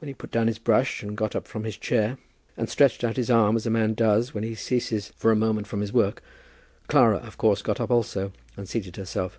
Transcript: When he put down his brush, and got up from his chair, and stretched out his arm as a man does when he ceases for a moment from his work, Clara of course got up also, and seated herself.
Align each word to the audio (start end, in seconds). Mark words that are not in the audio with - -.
When 0.00 0.08
he 0.08 0.14
put 0.14 0.32
down 0.32 0.48
his 0.48 0.58
brush, 0.58 1.00
and 1.04 1.16
got 1.16 1.36
up 1.36 1.46
from 1.46 1.62
his 1.62 1.78
chair, 1.78 2.18
and 2.56 2.68
stretched 2.68 3.04
out 3.04 3.16
his 3.16 3.30
arm 3.30 3.54
as 3.54 3.64
a 3.64 3.70
man 3.70 3.94
does 3.94 4.34
when 4.34 4.42
he 4.42 4.56
ceases 4.56 5.12
for 5.16 5.30
a 5.30 5.36
moment 5.36 5.68
from 5.68 5.80
his 5.80 5.92
work, 5.92 6.24
Clara 6.88 7.18
of 7.18 7.38
course 7.38 7.62
got 7.62 7.80
up 7.80 7.92
also, 7.92 8.32
and 8.56 8.68
seated 8.68 8.96
herself. 8.96 9.38